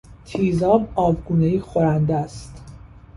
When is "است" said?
2.15-2.61